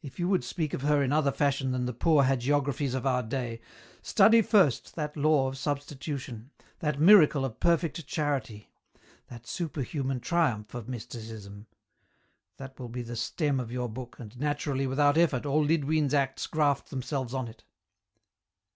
If 0.00 0.20
you 0.20 0.28
would 0.28 0.44
speak 0.44 0.74
of 0.74 0.82
her 0.82 1.02
in 1.02 1.10
other 1.12 1.32
fashion 1.32 1.72
than 1.72 1.86
the 1.86 1.92
poor 1.92 2.22
hagiographies 2.22 2.94
of 2.94 3.04
our 3.04 3.20
day, 3.24 3.60
study 4.00 4.40
first 4.40 4.94
that 4.94 5.16
law 5.16 5.48
of 5.48 5.58
substitution, 5.58 6.52
that 6.78 7.00
miracle 7.00 7.44
of 7.44 7.58
perfect 7.58 8.06
charity, 8.06 8.70
that 9.26 9.44
super 9.44 9.82
human 9.82 10.20
triumph 10.20 10.72
of 10.72 10.88
Mysticism; 10.88 11.66
that 12.58 12.78
will 12.78 12.88
be 12.88 13.02
the 13.02 13.16
stem 13.16 13.58
of 13.58 13.72
your 13.72 13.88
book, 13.88 14.20
and 14.20 14.38
naturally, 14.38 14.86
without 14.86 15.18
effort, 15.18 15.44
all 15.44 15.64
Lidwine's 15.64 16.14
acts 16.14 16.46
graft 16.46 16.90
themselves 16.90 17.34
on 17.34 17.48
it." 17.48 17.64